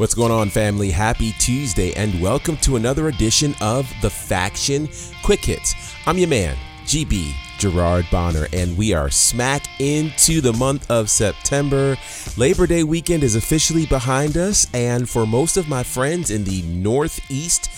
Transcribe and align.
What's 0.00 0.14
going 0.14 0.32
on, 0.32 0.48
family? 0.48 0.90
Happy 0.90 1.32
Tuesday, 1.32 1.92
and 1.92 2.22
welcome 2.22 2.56
to 2.62 2.76
another 2.76 3.08
edition 3.08 3.54
of 3.60 3.86
the 4.00 4.08
Faction 4.08 4.88
Quick 5.22 5.44
Hits. 5.44 5.74
I'm 6.06 6.16
your 6.16 6.26
man, 6.26 6.56
GB 6.86 7.34
Gerard 7.58 8.06
Bonner, 8.10 8.46
and 8.54 8.78
we 8.78 8.94
are 8.94 9.10
smack 9.10 9.66
into 9.78 10.40
the 10.40 10.54
month 10.54 10.90
of 10.90 11.10
September. 11.10 11.98
Labor 12.38 12.66
Day 12.66 12.82
weekend 12.82 13.22
is 13.22 13.36
officially 13.36 13.84
behind 13.84 14.38
us, 14.38 14.66
and 14.72 15.06
for 15.06 15.26
most 15.26 15.58
of 15.58 15.68
my 15.68 15.82
friends 15.82 16.30
in 16.30 16.44
the 16.44 16.62
Northeast, 16.62 17.68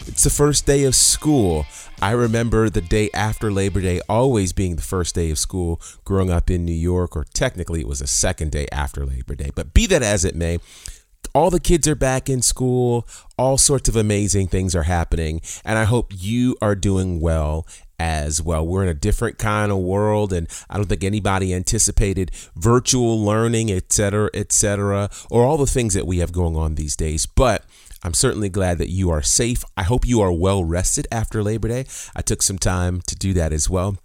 it's 0.00 0.24
the 0.24 0.30
first 0.30 0.66
day 0.66 0.82
of 0.82 0.96
school. 0.96 1.64
I 2.02 2.10
remember 2.10 2.68
the 2.70 2.80
day 2.80 3.08
after 3.14 3.52
Labor 3.52 3.80
Day 3.82 4.00
always 4.08 4.52
being 4.52 4.74
the 4.74 4.82
first 4.82 5.14
day 5.14 5.30
of 5.30 5.38
school 5.38 5.80
growing 6.04 6.30
up 6.30 6.50
in 6.50 6.64
New 6.64 6.72
York, 6.72 7.16
or 7.16 7.24
technically 7.34 7.82
it 7.82 7.88
was 7.88 8.00
the 8.00 8.08
second 8.08 8.50
day 8.50 8.66
after 8.72 9.06
Labor 9.06 9.36
Day. 9.36 9.50
But 9.54 9.74
be 9.74 9.86
that 9.86 10.02
as 10.02 10.24
it 10.24 10.34
may, 10.34 10.58
all 11.38 11.50
the 11.50 11.60
kids 11.60 11.86
are 11.86 11.94
back 11.94 12.28
in 12.28 12.42
school. 12.42 13.06
All 13.38 13.56
sorts 13.56 13.88
of 13.88 13.94
amazing 13.94 14.48
things 14.48 14.74
are 14.74 14.82
happening. 14.82 15.40
And 15.64 15.78
I 15.78 15.84
hope 15.84 16.12
you 16.12 16.56
are 16.60 16.74
doing 16.74 17.20
well 17.20 17.64
as 18.00 18.42
well. 18.42 18.66
We're 18.66 18.82
in 18.82 18.88
a 18.88 18.94
different 18.94 19.38
kind 19.38 19.70
of 19.70 19.78
world, 19.78 20.32
and 20.32 20.48
I 20.68 20.76
don't 20.76 20.88
think 20.88 21.04
anybody 21.04 21.54
anticipated 21.54 22.32
virtual 22.56 23.24
learning, 23.24 23.70
et 23.70 23.92
cetera, 23.92 24.30
et 24.34 24.50
cetera, 24.50 25.10
or 25.30 25.44
all 25.44 25.56
the 25.56 25.66
things 25.66 25.94
that 25.94 26.08
we 26.08 26.18
have 26.18 26.32
going 26.32 26.56
on 26.56 26.74
these 26.74 26.96
days. 26.96 27.26
But 27.26 27.64
I'm 28.02 28.14
certainly 28.14 28.48
glad 28.48 28.78
that 28.78 28.90
you 28.90 29.08
are 29.10 29.22
safe. 29.22 29.62
I 29.76 29.84
hope 29.84 30.08
you 30.08 30.20
are 30.20 30.32
well 30.32 30.64
rested 30.64 31.06
after 31.12 31.44
Labor 31.44 31.68
Day. 31.68 31.86
I 32.16 32.22
took 32.22 32.42
some 32.42 32.58
time 32.58 33.00
to 33.02 33.14
do 33.14 33.32
that 33.34 33.52
as 33.52 33.70
well. 33.70 33.96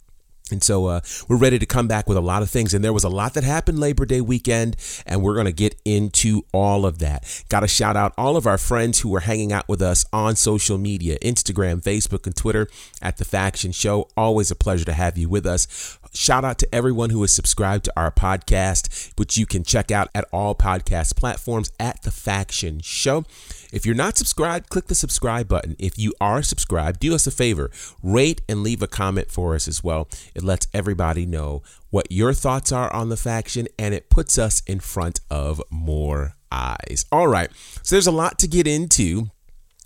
And 0.53 0.63
so 0.63 0.85
uh, 0.85 1.01
we're 1.27 1.37
ready 1.37 1.59
to 1.59 1.65
come 1.65 1.87
back 1.87 2.07
with 2.07 2.17
a 2.17 2.21
lot 2.21 2.41
of 2.43 2.49
things. 2.49 2.73
And 2.73 2.83
there 2.85 2.93
was 2.93 3.03
a 3.03 3.09
lot 3.09 3.33
that 3.33 3.43
happened 3.43 3.79
Labor 3.79 4.05
Day 4.05 4.21
weekend, 4.21 4.77
and 5.05 5.21
we're 5.21 5.33
going 5.33 5.47
to 5.47 5.51
get 5.51 5.75
into 5.83 6.43
all 6.53 6.85
of 6.85 6.99
that. 6.99 7.43
Got 7.49 7.61
to 7.61 7.67
shout 7.67 7.97
out 7.97 8.13
all 8.17 8.37
of 8.37 8.47
our 8.47 8.57
friends 8.57 8.99
who 8.99 9.09
were 9.09 9.21
hanging 9.21 9.51
out 9.51 9.67
with 9.67 9.81
us 9.81 10.05
on 10.13 10.35
social 10.35 10.77
media 10.77 11.17
Instagram, 11.21 11.81
Facebook, 11.81 12.25
and 12.25 12.35
Twitter 12.35 12.67
at 13.01 13.17
The 13.17 13.25
Faction 13.25 13.71
Show. 13.71 14.09
Always 14.15 14.51
a 14.51 14.55
pleasure 14.55 14.85
to 14.85 14.93
have 14.93 15.17
you 15.17 15.27
with 15.27 15.45
us. 15.45 15.97
Shout 16.15 16.45
out 16.45 16.59
to 16.59 16.75
everyone 16.75 17.09
who 17.09 17.23
is 17.23 17.33
subscribed 17.33 17.85
to 17.85 17.93
our 17.97 18.11
podcast, 18.11 19.11
which 19.17 19.35
you 19.35 19.47
can 19.47 19.63
check 19.63 19.89
out 19.89 20.09
at 20.13 20.25
all 20.31 20.53
podcast 20.53 21.15
platforms 21.15 21.71
at 21.79 22.03
The 22.03 22.11
Faction 22.11 22.81
Show. 22.81 23.25
If 23.71 23.83
you're 23.83 23.95
not 23.95 24.17
subscribed, 24.17 24.69
click 24.69 24.85
the 24.85 24.95
subscribe 24.95 25.47
button. 25.47 25.75
If 25.79 25.97
you 25.97 26.13
are 26.21 26.43
subscribed, 26.43 26.99
do 26.99 27.15
us 27.15 27.25
a 27.25 27.31
favor, 27.31 27.71
rate 28.03 28.41
and 28.47 28.61
leave 28.61 28.83
a 28.83 28.87
comment 28.87 29.31
for 29.31 29.55
us 29.55 29.67
as 29.67 29.83
well. 29.83 30.07
It 30.35 30.43
lets 30.43 30.67
everybody 30.71 31.25
know 31.25 31.63
what 31.89 32.11
your 32.11 32.33
thoughts 32.33 32.71
are 32.71 32.93
on 32.93 33.09
the 33.09 33.17
faction 33.17 33.67
and 33.79 33.95
it 33.95 34.11
puts 34.11 34.37
us 34.37 34.61
in 34.67 34.79
front 34.79 35.19
of 35.31 35.61
more 35.71 36.35
eyes. 36.51 37.05
All 37.11 37.27
right, 37.27 37.49
so 37.81 37.95
there's 37.95 38.05
a 38.05 38.11
lot 38.11 38.37
to 38.39 38.47
get 38.47 38.67
into 38.67 39.31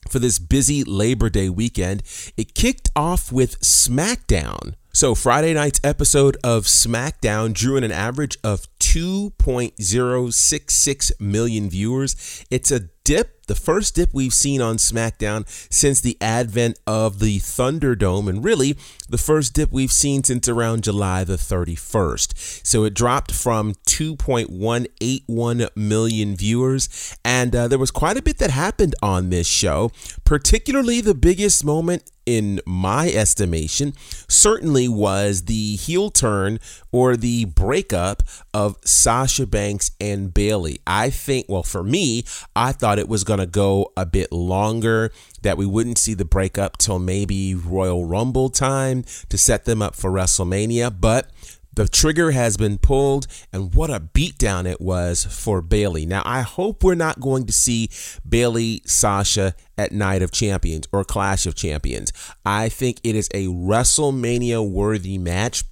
for 0.10 0.20
this 0.20 0.40
busy 0.40 0.84
Labor 0.84 1.30
Day 1.30 1.48
weekend. 1.50 2.04
It 2.36 2.54
kicked 2.54 2.90
off 2.96 3.32
with 3.32 3.60
SmackDown. 3.62 4.74
So, 4.98 5.14
Friday 5.14 5.54
night's 5.54 5.80
episode 5.84 6.38
of 6.44 6.64
SmackDown 6.64 7.54
drew 7.54 7.78
in 7.78 7.84
an 7.84 7.92
average 7.92 8.36
of 8.44 8.66
2.066 8.80 11.22
million 11.22 11.70
viewers. 11.70 12.44
It's 12.50 12.72
a 12.72 12.90
dip, 13.08 13.42
the 13.48 13.56
first 13.56 13.96
dip 13.96 14.14
we've 14.14 14.34
seen 14.34 14.60
on 14.62 14.76
SmackDown 14.76 15.48
since 15.74 16.02
the 16.02 16.18
advent 16.20 16.78
of 16.86 17.20
the 17.20 17.40
Thunderdome, 17.40 18.28
and 18.28 18.44
really 18.44 18.76
the 19.08 19.18
first 19.18 19.54
dip 19.54 19.72
we've 19.72 19.94
seen 19.94 20.26
since 20.26 20.50
around 20.50 20.84
July 20.84 21.24
the 21.24 21.38
31st. 21.38 22.66
So 22.66 22.84
it 22.84 22.94
dropped 22.94 23.32
from 23.32 23.76
2.181 23.88 25.70
million 25.78 26.36
viewers, 26.36 27.18
and 27.24 27.56
uh, 27.56 27.70
there 27.70 27.80
was 27.80 27.92
quite 27.92 28.18
a 28.18 28.22
bit 28.22 28.40
that 28.40 28.52
happened 28.52 28.96
on 29.02 29.30
this 29.30 29.48
show, 29.48 29.94
particularly 30.26 31.00
the 31.00 31.16
biggest 31.16 31.64
moment 31.64 32.12
in 32.28 32.60
my 32.66 33.08
estimation, 33.08 33.94
certainly 34.28 34.88
was 34.90 35.46
the 35.46 35.78
heel 35.78 36.12
turn 36.12 36.60
or 36.92 37.16
the 37.16 37.46
breakup 37.46 38.22
of 38.54 38.76
Sasha 38.84 39.48
Banks 39.48 39.92
and 40.00 40.34
Bayley. 40.34 40.80
I 40.86 41.10
think, 41.10 41.46
well, 41.48 41.64
for 41.64 41.84
me, 41.84 42.26
I 42.54 42.74
thought 42.74 42.97
it 42.98 43.10
was 43.10 43.24
going 43.24 43.40
to 43.40 43.46
go 43.46 43.92
a 43.96 44.06
bit 44.06 44.32
longer, 44.32 45.12
that 45.42 45.58
we 45.58 45.66
wouldn't 45.66 45.98
see 45.98 46.14
the 46.14 46.26
breakup 46.26 46.78
till 46.78 47.00
maybe 47.00 47.56
Royal 47.56 48.06
Rumble 48.06 48.50
time 48.50 49.04
to 49.30 49.38
set 49.38 49.66
them 49.66 49.82
up 49.82 49.96
for 49.96 50.12
WrestleMania, 50.12 50.96
but 51.00 51.30
the 51.74 51.88
trigger 51.88 52.32
has 52.32 52.58
been 52.58 52.80
pulled, 52.80 53.28
and 53.54 53.76
what 53.76 53.92
a 53.92 54.00
beatdown 54.00 54.66
it 54.66 54.82
was 54.82 55.26
for 55.26 55.62
Bayley. 55.62 56.08
Now, 56.08 56.24
I 56.26 56.42
hope 56.42 56.84
we're 56.84 56.96
not 56.96 57.20
going 57.20 57.46
to 57.46 57.54
see 57.54 57.92
Bayley 58.28 58.82
Sasha 58.86 59.54
at 59.78 59.92
Night 59.92 60.24
of 60.24 60.32
Champions 60.32 60.88
or 60.92 61.04
Clash 61.04 61.46
of 61.46 61.54
Champions. 61.54 62.12
I 62.44 62.70
think 62.70 63.00
it 63.04 63.16
is 63.16 63.30
a 63.32 63.46
WrestleMania 63.46 64.68
worthy 64.68 65.20
match. 65.20 65.66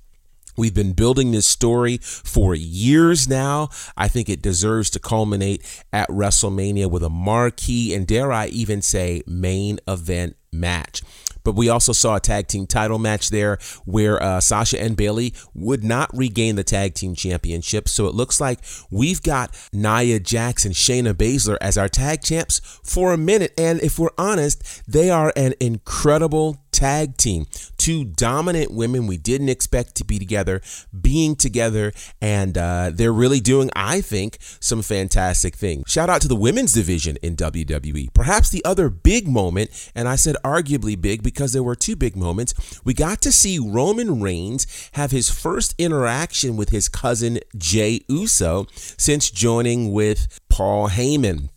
We've 0.58 0.74
been 0.74 0.94
building 0.94 1.32
this 1.32 1.46
story 1.46 1.98
for 1.98 2.56
years 2.56 3.28
now. 3.28 3.70
I 3.98 4.08
think 4.08 4.30
it 4.30 4.42
deserves 4.42 4.90
to 4.92 5.00
culminate 5.00 5.64
at 5.92 6.10
WrestleMania 6.10 6.90
with 6.90 7.04
a 7.04 7.10
marquee 7.10 7.94
and, 7.94 8.08
dare 8.08 8.32
I 8.32 8.48
even 8.48 8.82
say, 8.82 9.22
main 9.28 9.80
event 9.88 10.36
match. 10.52 11.02
But 11.46 11.56
we 11.56 11.70
also 11.70 11.94
saw 11.94 12.18
a 12.18 12.20
tag 12.20 12.48
team 12.48 12.68
title 12.68 13.00
match 13.00 13.30
there 13.30 13.58
where 13.86 14.22
uh, 14.22 14.42
Sasha 14.42 14.82
and 14.82 14.98
Bayley 14.98 15.34
would 15.54 15.84
not 15.84 16.10
regain 16.14 16.58
the 16.58 16.64
tag 16.66 16.96
team 16.96 17.16
championship. 17.16 17.88
So 17.88 18.08
it 18.08 18.16
looks 18.16 18.42
like 18.42 18.60
we've 18.92 19.24
got 19.24 19.56
Nia 19.72 20.20
Jax 20.20 20.66
and 20.66 20.76
Shayna 20.76 21.14
Baszler 21.14 21.58
as 21.62 21.78
our 21.78 21.88
tag 21.88 22.22
champs 22.22 22.60
for 22.84 23.14
a 23.14 23.18
minute. 23.18 23.54
And 23.58 23.80
if 23.82 23.98
we're 23.98 24.10
honest, 24.18 24.84
they 24.92 25.10
are 25.10 25.32
an 25.38 25.54
incredible 25.62 26.58
tag 26.76 27.16
team. 27.16 27.46
Two 27.78 28.04
dominant 28.04 28.72
women 28.72 29.08
we 29.08 29.18
didn't 29.18 29.50
expect 29.50 29.96
to 29.96 30.04
be 30.04 30.20
together, 30.20 30.62
being 31.00 31.36
together, 31.36 31.94
and 32.22 32.58
uh, 32.58 32.92
they're 32.94 33.14
really 33.14 33.40
doing, 33.40 33.70
I 33.76 34.02
think, 34.02 34.38
some 34.60 34.82
fantastic 34.82 35.56
things. 35.56 35.90
Shout 35.90 36.10
out 36.10 36.22
to 36.22 36.28
the 36.28 36.36
women's 36.36 36.74
division 36.74 37.18
in 37.22 37.36
WWE. 37.38 38.14
Perhaps 38.14 38.50
the 38.50 38.64
other 38.66 38.90
big 38.90 39.28
moment, 39.28 39.92
and 39.96 40.08
I 40.08 40.18
said 40.18 40.36
arguably 40.44 41.00
big 41.00 41.24
because 41.24 41.35
there 41.36 41.64
were 41.64 41.76
two 41.76 41.96
big 41.96 42.16
moments, 42.16 42.54
we 42.84 42.94
got 42.94 43.22
to 43.22 43.32
see 43.32 43.60
Roman 43.60 44.22
Reigns 44.22 44.90
have 44.94 45.12
his 45.12 45.30
first 45.30 45.76
interaction 45.78 46.58
with 46.58 46.70
his 46.70 46.90
cousin 46.90 47.40
Jey 47.58 48.02
Uso 48.08 48.68
since 48.74 49.30
joining 49.30 49.92
with 49.92 50.40
Paul 50.50 50.90
Heyman. 50.90 51.50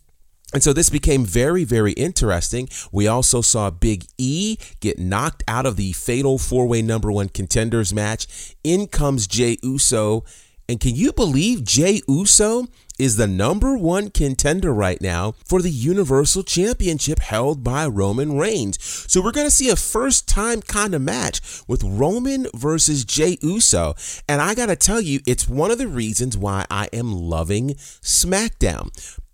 And 0.51 0.63
so 0.63 0.73
this 0.73 0.89
became 0.89 1.25
very, 1.25 1.63
very 1.63 1.91
interesting. 1.93 2.69
We 2.91 3.07
also 3.07 3.41
saw 3.41 3.69
Big 3.69 4.05
E 4.17 4.57
get 4.79 4.97
knocked 4.97 5.43
out 5.47 5.65
of 5.65 5.75
the 5.75 5.91
fatal 5.91 6.39
four 6.39 6.67
way 6.67 6.81
number 6.81 7.11
one 7.11 7.29
contenders 7.29 7.93
match. 7.93 8.55
In 8.63 8.87
comes 8.87 9.27
Jey 9.27 9.57
Uso. 9.61 10.23
And 10.67 10.79
can 10.79 10.95
you 10.95 11.13
believe 11.13 11.63
Jey 11.63 12.01
Uso 12.07 12.67
is 12.99 13.15
the 13.15 13.27
number 13.27 13.77
one 13.77 14.09
contender 14.09 14.73
right 14.73 15.01
now 15.01 15.33
for 15.45 15.61
the 15.61 15.71
Universal 15.71 16.43
Championship 16.43 17.19
held 17.19 17.63
by 17.63 17.87
Roman 17.87 18.37
Reigns? 18.37 18.77
So 19.11 19.21
we're 19.21 19.31
going 19.31 19.47
to 19.47 19.51
see 19.51 19.69
a 19.69 19.75
first 19.77 20.27
time 20.27 20.61
kind 20.61 20.93
of 20.93 21.01
match 21.01 21.63
with 21.67 21.83
Roman 21.83 22.47
versus 22.53 23.05
Jey 23.05 23.37
Uso. 23.41 23.95
And 24.27 24.41
I 24.41 24.53
got 24.53 24.65
to 24.67 24.75
tell 24.75 24.99
you, 24.99 25.21
it's 25.25 25.47
one 25.47 25.71
of 25.71 25.77
the 25.77 25.87
reasons 25.87 26.37
why 26.37 26.65
I 26.69 26.89
am 26.91 27.13
loving 27.13 27.69
SmackDown 28.01 28.89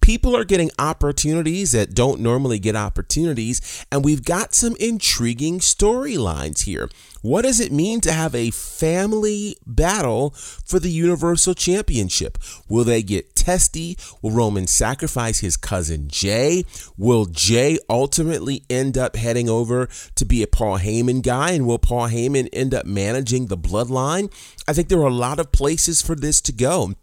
people 0.05 0.37
are 0.37 0.45
getting 0.45 0.69
opportunities 0.77 1.71
that 1.71 1.95
don't 1.95 2.21
normally 2.21 2.59
get 2.59 2.75
opportunities, 2.75 3.83
and 3.91 4.05
we've 4.05 4.23
got 4.23 4.53
some 4.53 4.75
intriguing 4.79 5.57
storylines 5.57 6.65
here. 6.65 6.87
What 7.23 7.41
does 7.41 7.59
it 7.59 7.71
mean 7.71 8.01
to 8.01 8.11
have 8.11 8.35
a 8.35 8.51
family 8.51 9.57
battle 9.65 10.29
for 10.63 10.79
the 10.79 10.91
Universal 10.91 11.55
Championship? 11.55 12.37
Will 12.69 12.83
they 12.83 13.01
get 13.01 13.35
testy? 13.35 13.97
Will 14.21 14.29
Roman 14.29 14.67
sacrifice 14.67 15.39
his 15.39 15.57
cousin 15.57 16.07
Jey? 16.07 16.65
Will 16.99 17.25
Jey 17.25 17.79
ultimately 17.89 18.63
end 18.69 18.99
up 18.99 19.15
heading 19.15 19.49
over 19.49 19.89
to 20.13 20.23
be 20.23 20.43
a 20.43 20.47
Paul 20.47 20.77
Heyman 20.77 21.23
guy? 21.23 21.53
And 21.53 21.65
will 21.65 21.79
Paul 21.79 22.09
Heyman 22.09 22.47
end 22.53 22.75
up 22.75 22.85
managing 22.85 23.47
the 23.47 23.57
bloodline? 23.57 24.31
I 24.67 24.73
think 24.73 24.89
there 24.89 24.99
are 24.99 25.07
a 25.07 25.09
lot 25.09 25.39
of 25.39 25.51
places 25.51 26.03
for 26.03 26.13
this 26.13 26.41
to 26.41 26.51
go. 26.51 26.93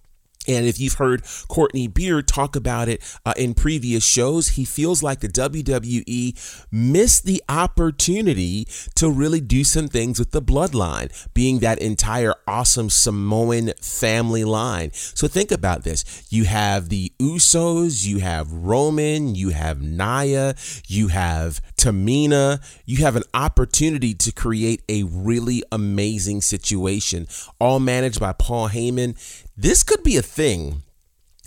And 0.49 0.67
if 0.67 0.81
you've 0.81 0.95
heard 0.95 1.23
Courtney 1.49 1.87
Beard 1.87 2.27
talk 2.27 2.57
about 2.57 2.89
it 2.89 3.03
uh, 3.25 3.35
in 3.37 3.55
previous 3.55 4.05
shows, 4.05 4.49
he 4.49 4.65
feels 4.65 5.03
like 5.03 5.21
the 5.21 5.29
WWE 5.29 6.65
missed 6.71 7.25
the 7.25 7.43
opportunity 7.49 8.67
to 8.97 9.11
really 9.11 9.41
do 9.41 9.63
some 9.63 9.89
things 9.89 10.19
with 10.19 10.33
the 10.33 10.43
bloodline, 10.43 11.11
being 11.33 11.61
that 11.61 11.79
entire 11.79 12.35
awesome 12.47 12.91
Samoan 12.91 13.73
family 13.81 14.45
line. 14.45 14.91
So 14.93 15.29
think 15.29 15.53
about 15.53 15.85
this. 15.85 16.27
You 16.31 16.45
have 16.45 16.89
the 16.89 17.13
Usos, 17.21 18.05
you 18.05 18.19
have 18.19 18.53
Roman, 18.53 19.35
you 19.35 19.51
have 19.51 19.81
Nia, 19.81 20.55
you 20.89 21.09
have 21.09 21.61
Tamina. 21.77 22.63
You 22.85 23.05
have 23.05 23.17
an 23.17 23.25
opportunity 23.35 24.15
to 24.15 24.33
create 24.33 24.83
a 24.89 25.03
really 25.05 25.63
amazing 25.73 26.41
situation, 26.41 27.27
all 27.59 27.81
managed 27.81 28.21
by 28.21 28.33
Paul 28.33 28.69
Heyman 28.69 29.17
this 29.63 29.83
could 29.85 30.03
be 30.03 30.17
a 30.17 30.23
thing 30.23 30.83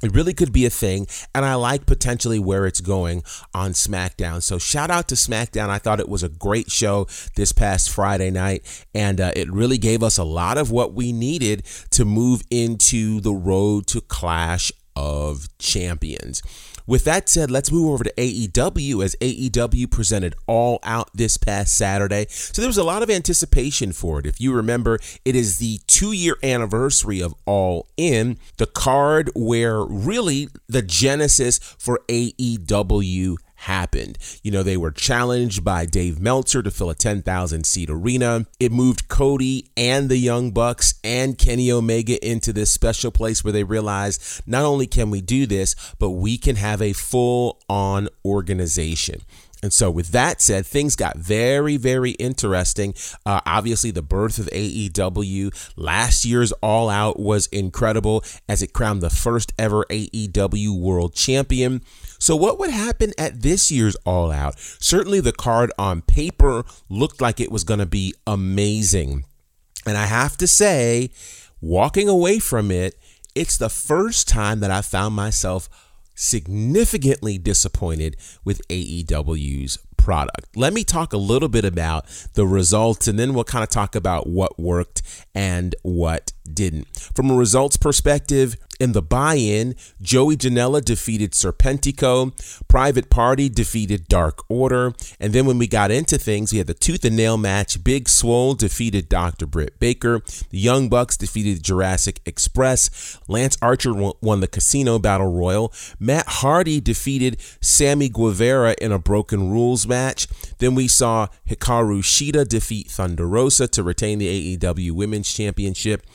It 0.03 0.13
really 0.13 0.33
could 0.33 0.53
be 0.53 0.65
a 0.65 0.69
thing, 0.69 1.07
and 1.33 1.45
I 1.45 1.55
like 1.55 1.85
potentially 1.85 2.37
where 2.37 2.65
it's 2.67 2.81
going 2.81 3.23
on 3.53 3.71
SmackDown. 3.71 4.43
So, 4.43 4.57
shout 4.59 4.91
out 4.91 5.07
to 5.07 5.15
SmackDown. 5.15 5.69
I 5.69 5.79
thought 5.79 5.99
it 5.99 6.09
was 6.09 6.21
a 6.21 6.29
great 6.29 6.69
show 6.69 7.07
this 7.35 7.51
past 7.51 7.89
Friday 7.89 8.29
night, 8.29 8.85
and 8.93 9.19
uh, 9.19 9.31
it 9.35 9.51
really 9.51 9.77
gave 9.77 10.03
us 10.03 10.17
a 10.17 10.23
lot 10.23 10.57
of 10.57 10.69
what 10.69 10.93
we 10.93 11.11
needed 11.11 11.65
to 11.91 12.05
move 12.05 12.43
into 12.51 13.21
the 13.21 13.33
road 13.33 13.87
to 13.87 14.01
Clash 14.01 14.71
of 14.95 15.47
Champions. 15.57 16.41
With 16.87 17.03
that 17.05 17.29
said, 17.29 17.49
let's 17.49 17.71
move 17.71 17.91
over 17.91 18.03
to 18.03 18.13
AEW 18.13 19.03
as 19.03 19.15
AEW 19.21 19.89
presented 19.89 20.35
All 20.45 20.79
Out 20.83 21.09
this 21.13 21.37
past 21.37 21.75
Saturday. 21.77 22.27
So 22.29 22.61
there 22.61 22.69
was 22.69 22.77
a 22.77 22.83
lot 22.83 23.01
of 23.01 23.09
anticipation 23.09 23.91
for 23.91 24.19
it. 24.19 24.25
If 24.25 24.39
you 24.39 24.53
remember, 24.53 24.99
it 25.23 25.35
is 25.35 25.57
the 25.57 25.79
two 25.87 26.11
year 26.11 26.37
anniversary 26.43 27.21
of 27.21 27.33
All 27.45 27.87
In, 27.97 28.37
the 28.57 28.67
card 28.67 29.31
where 29.35 29.83
really 29.83 30.49
the 30.67 30.81
genesis 30.81 31.57
for 31.57 32.01
AEW 32.07 33.37
happened. 33.65 34.17
You 34.43 34.51
know, 34.51 34.63
they 34.63 34.77
were 34.77 34.91
challenged 34.91 35.63
by 35.63 35.85
Dave 35.85 36.19
Meltzer 36.19 36.61
to 36.63 36.71
fill 36.71 36.89
a 36.89 36.95
10,000 36.95 37.65
seat 37.65 37.89
arena. 37.89 38.45
It 38.59 38.71
moved 38.71 39.07
Cody 39.07 39.69
and 39.75 40.09
the 40.09 40.17
Young 40.17 40.51
Bucks 40.51 40.95
and 41.03 41.37
Kenny 41.37 41.71
Omega 41.71 42.23
into 42.25 42.53
this 42.53 42.71
special 42.71 43.11
place 43.11 43.43
where 43.43 43.53
they 43.53 43.63
realized 43.63 44.41
not 44.45 44.63
only 44.63 44.87
can 44.87 45.09
we 45.09 45.21
do 45.21 45.45
this, 45.45 45.75
but 45.99 46.11
we 46.11 46.37
can 46.37 46.55
have 46.55 46.81
a 46.81 46.93
full 46.93 47.59
on 47.67 48.07
organization. 48.23 49.21
And 49.65 49.73
so, 49.73 49.89
with 49.89 50.09
that 50.09 50.41
said, 50.41 50.63
things 50.63 50.95
got 50.95 51.17
very, 51.17 51.75
very 51.75 52.11
interesting. 52.11 52.93
Uh, 53.25 53.41
obviously, 53.47 53.89
the 53.89 54.03
birth 54.03 54.37
of 54.37 54.45
AEW 54.51 55.73
last 55.75 56.23
year's 56.23 56.51
All 56.61 56.87
Out 56.87 57.19
was 57.19 57.47
incredible 57.47 58.23
as 58.47 58.61
it 58.61 58.73
crowned 58.73 59.01
the 59.01 59.09
first 59.09 59.53
ever 59.57 59.83
AEW 59.89 60.79
World 60.79 61.15
Champion. 61.15 61.81
So, 62.19 62.35
what 62.35 62.59
would 62.59 62.69
happen 62.69 63.13
at 63.17 63.41
this 63.41 63.71
year's 63.71 63.95
All 64.05 64.31
Out? 64.31 64.59
Certainly, 64.59 65.21
the 65.21 65.33
card 65.33 65.71
on 65.79 66.03
paper 66.03 66.63
looked 66.87 67.19
like 67.19 67.39
it 67.39 67.51
was 67.51 67.63
going 67.63 67.79
to 67.79 67.87
be 67.87 68.13
amazing. 68.27 69.25
And 69.83 69.97
I 69.97 70.05
have 70.05 70.37
to 70.37 70.47
say, 70.47 71.09
walking 71.59 72.07
away 72.07 72.37
from 72.37 72.69
it, 72.69 72.99
it's 73.33 73.57
the 73.57 73.69
first 73.69 74.27
time 74.27 74.59
that 74.59 74.69
I 74.69 74.83
found 74.83 75.15
myself 75.15 75.69
significantly 76.15 77.37
disappointed 77.37 78.17
with 78.43 78.65
AEW's 78.69 79.77
product. 79.97 80.55
Let 80.55 80.71
me 80.71 80.83
talk 80.83 81.13
a 81.13 81.17
little 81.17 81.49
bit 81.49 81.65
about 81.65 82.05
the 82.33 82.45
results 82.45 83.07
and 83.07 83.17
then 83.17 83.33
we'll 83.33 83.43
kind 83.43 83.63
of 83.63 83.69
talk 83.69 83.95
about 83.95 84.27
what 84.27 84.59
worked 84.59 85.01
and 85.33 85.75
what 85.81 86.31
didn't. 86.51 86.87
From 87.15 87.31
a 87.31 87.35
results 87.35 87.75
perspective, 87.75 88.55
in 88.79 88.91
the 88.91 89.01
buy 89.01 89.35
in, 89.35 89.75
Joey 90.01 90.37
Janela 90.37 90.83
defeated 90.83 91.31
Serpentico, 91.31 92.31
Private 92.67 93.09
Party 93.09 93.49
defeated 93.49 94.07
Dark 94.07 94.43
Order, 94.49 94.93
and 95.19 95.33
then 95.33 95.45
when 95.45 95.57
we 95.57 95.67
got 95.67 95.91
into 95.91 96.17
things, 96.17 96.51
we 96.51 96.57
had 96.57 96.67
the 96.67 96.73
tooth 96.73 97.05
and 97.05 97.15
nail 97.15 97.37
match. 97.37 97.83
Big 97.83 98.09
Swole 98.09 98.53
defeated 98.53 99.09
Dr. 99.09 99.45
Britt 99.45 99.79
Baker, 99.79 100.21
the 100.49 100.57
Young 100.57 100.89
Bucks 100.89 101.17
defeated 101.17 101.63
Jurassic 101.63 102.21
Express, 102.25 103.19
Lance 103.27 103.57
Archer 103.61 103.93
won 103.93 104.39
the 104.39 104.47
Casino 104.47 104.99
Battle 104.99 105.31
Royal, 105.31 105.73
Matt 105.99 106.27
Hardy 106.27 106.79
defeated 106.79 107.37
Sammy 107.61 108.09
Guevara 108.09 108.75
in 108.81 108.91
a 108.91 108.99
Broken 108.99 109.49
Rules 109.49 109.87
match. 109.87 110.27
Then 110.57 110.75
we 110.75 110.87
saw 110.87 111.27
Hikaru 111.47 112.01
Shida 112.01 112.47
defeat 112.47 112.87
Thunder 112.87 113.27
Rosa 113.27 113.67
to 113.69 113.83
retain 113.83 114.19
the 114.19 114.57
AEW 114.57 114.91
Women's 114.91 115.31
Championship. 115.31 116.05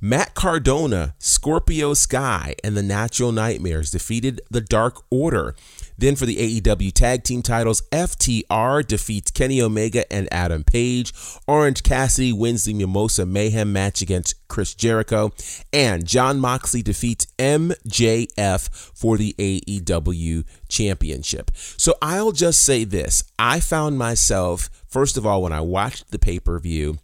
Matt 0.00 0.34
Cardona, 0.34 1.14
Scorpio 1.18 1.94
Sky, 2.10 2.56
and 2.64 2.76
the 2.76 2.82
Natural 2.82 3.30
Nightmares 3.30 3.92
defeated 3.92 4.40
the 4.50 4.60
Dark 4.60 5.00
Order. 5.12 5.54
Then 5.96 6.16
for 6.16 6.26
the 6.26 6.60
AEW 6.60 6.92
Tag 6.92 7.22
Team 7.22 7.40
titles, 7.40 7.82
FTR 7.92 8.84
defeats 8.84 9.30
Kenny 9.30 9.62
Omega 9.62 10.12
and 10.12 10.26
Adam 10.32 10.64
Page. 10.64 11.12
Orange 11.46 11.84
Cassidy 11.84 12.32
wins 12.32 12.64
the 12.64 12.74
Mimosa 12.74 13.24
Mayhem 13.24 13.72
match 13.72 14.02
against 14.02 14.34
Chris 14.48 14.74
Jericho. 14.74 15.30
And 15.72 16.04
Jon 16.04 16.40
Moxley 16.40 16.82
defeats 16.82 17.28
MJF 17.38 18.68
for 18.92 19.16
the 19.16 19.32
AEW 19.38 20.44
Championship. 20.68 21.52
So 21.54 21.94
I'll 22.02 22.32
just 22.32 22.64
say 22.64 22.82
this 22.82 23.22
I 23.38 23.60
found 23.60 23.98
myself, 23.98 24.68
first 24.88 25.16
of 25.16 25.24
all, 25.24 25.42
when 25.42 25.52
I 25.52 25.60
watched 25.60 26.10
the 26.10 26.18
pay 26.18 26.40
per 26.40 26.58
view, 26.58 26.98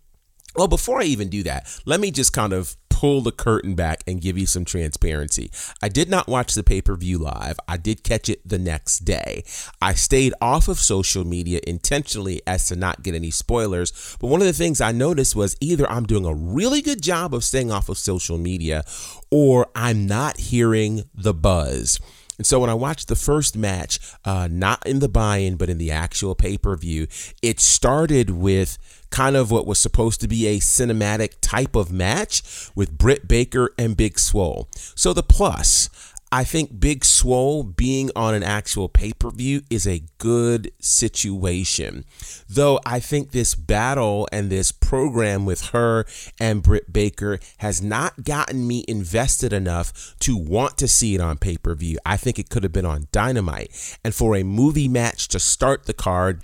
well, 0.57 0.69
before 0.69 1.01
I 1.01 1.05
even 1.05 1.29
do 1.29 1.43
that, 1.45 1.69
let 1.85 2.01
me 2.01 2.11
just 2.11 2.33
kind 2.33 2.53
of 2.53 2.77
pull 2.97 3.21
the 3.21 3.31
curtain 3.31 3.75
back 3.75 4.03
and 4.07 4.23
give 4.23 4.39
you 4.39 4.47
some 4.47 4.65
transparency. 4.65 5.51
I 5.83 5.91
did 5.91 6.09
not 6.09 6.29
watch 6.29 6.55
the 6.55 6.63
pay 6.63 6.81
per 6.81 6.97
view 6.97 7.19
live. 7.19 7.61
I 7.69 7.77
did 7.77 8.03
catch 8.03 8.31
it 8.31 8.41
the 8.49 8.59
next 8.59 9.01
day. 9.01 9.45
I 9.83 9.93
stayed 9.93 10.33
off 10.41 10.67
of 10.67 10.79
social 10.79 11.23
media 11.23 11.61
intentionally 11.67 12.41
as 12.47 12.69
to 12.69 12.77
not 12.77 13.03
get 13.03 13.15
any 13.15 13.31
spoilers. 13.31 14.17
But 14.19 14.29
one 14.29 14.41
of 14.41 14.47
the 14.47 14.55
things 14.55 14.81
I 14.81 14.93
noticed 14.93 15.37
was 15.37 15.59
either 15.61 15.87
I'm 15.91 16.07
doing 16.07 16.25
a 16.25 16.33
really 16.33 16.81
good 16.81 17.03
job 17.03 17.35
of 17.35 17.45
staying 17.45 17.71
off 17.71 17.91
of 17.91 17.99
social 17.99 18.39
media 18.39 18.83
or 19.31 19.67
I'm 19.77 20.07
not 20.07 20.39
hearing 20.39 21.05
the 21.15 21.35
buzz. 21.35 22.01
And 22.39 22.47
so 22.47 22.61
when 22.61 22.71
I 22.71 22.75
watched 22.75 23.09
the 23.09 23.17
first 23.17 23.57
match, 23.57 23.99
uh, 24.25 24.49
not 24.51 24.87
in 24.87 24.99
the 24.99 25.09
buy 25.09 25.39
in, 25.39 25.57
but 25.57 25.71
in 25.71 25.79
the 25.79 25.91
actual 25.91 26.35
pay 26.35 26.59
per 26.59 26.77
view, 26.77 27.07
it 27.43 27.61
started 27.61 28.31
with 28.31 28.79
kind 29.11 29.37
of 29.37 29.51
what 29.51 29.67
was 29.67 29.79
supposed 29.79 30.21
to 30.21 30.29
be 30.29 30.47
a 30.47 30.59
cinematic 30.59 31.35
type 31.41 31.77
of 31.77 31.91
match 31.93 32.71
with 32.75 32.99
Britt 32.99 33.29
Baker 33.29 33.71
and 33.79 33.97
Big 33.97 34.19
Swole. 34.19 34.69
So 34.95 35.13
the 35.13 35.23
plus, 35.23 35.89
I 36.33 36.43
think 36.43 36.81
Big 36.81 37.05
Swole 37.05 37.63
being 37.63 38.11
on 38.17 38.35
an 38.35 38.43
actual 38.43 38.89
pay 38.89 39.13
per 39.13 39.31
view 39.31 39.63
is 39.71 39.87
a 39.87 40.03
good 40.19 40.73
situation. 40.81 42.05
Though 42.49 42.81
I 42.85 43.01
think 43.01 43.31
this 43.31 43.55
battle 43.55 44.29
and 44.33 44.51
this 44.51 44.73
program 44.73 45.45
with 45.45 45.67
her 45.67 46.05
and 46.41 46.63
Britt 46.63 46.93
Baker 46.93 47.39
has 47.59 47.81
not 47.81 48.25
gotten 48.25 48.67
me 48.67 48.85
invested 48.89 49.53
enough 49.53 50.15
to 50.21 50.37
want 50.37 50.77
to 50.79 50.89
see 50.89 51.15
it 51.15 51.21
on 51.21 51.39
pay 51.39 51.57
per 51.57 51.75
view. 51.75 51.99
I 52.05 52.17
think 52.17 52.39
it 52.39 52.51
could 52.51 52.65
have 52.65 52.73
been 52.73 52.87
on 52.87 53.09
Dynamite. 53.13 53.99
And 54.05 54.15
for 54.15 54.35
a 54.37 54.43
movie 54.43 54.89
match 54.89 55.29
to 55.29 55.39
start 55.39 55.87
the 55.87 55.95
card, 55.95 56.43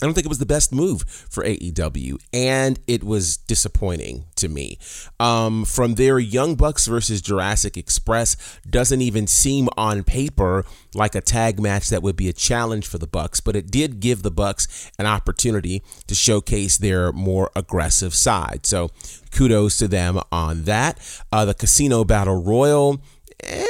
I 0.00 0.06
don't 0.06 0.14
think 0.14 0.26
it 0.26 0.28
was 0.28 0.38
the 0.38 0.46
best 0.46 0.72
move 0.72 1.02
for 1.02 1.42
AEW, 1.42 2.18
and 2.32 2.78
it 2.86 3.02
was 3.02 3.36
disappointing 3.36 4.26
to 4.36 4.48
me. 4.48 4.78
Um, 5.18 5.64
from 5.64 5.96
there, 5.96 6.20
Young 6.20 6.54
Bucks 6.54 6.86
versus 6.86 7.20
Jurassic 7.20 7.76
Express 7.76 8.60
doesn't 8.68 9.02
even 9.02 9.26
seem 9.26 9.68
on 9.76 10.04
paper 10.04 10.64
like 10.94 11.16
a 11.16 11.20
tag 11.20 11.60
match 11.60 11.88
that 11.88 12.02
would 12.02 12.14
be 12.14 12.28
a 12.28 12.32
challenge 12.32 12.86
for 12.86 12.98
the 12.98 13.08
Bucks, 13.08 13.40
but 13.40 13.56
it 13.56 13.72
did 13.72 13.98
give 13.98 14.22
the 14.22 14.30
Bucks 14.30 14.90
an 15.00 15.06
opportunity 15.06 15.82
to 16.06 16.14
showcase 16.14 16.78
their 16.78 17.12
more 17.12 17.50
aggressive 17.56 18.14
side. 18.14 18.66
So, 18.66 18.90
kudos 19.32 19.78
to 19.78 19.88
them 19.88 20.20
on 20.30 20.64
that. 20.64 21.00
Uh, 21.32 21.44
the 21.44 21.54
Casino 21.54 22.04
Battle 22.04 22.40
Royal. 22.40 23.00
Eh, 23.42 23.64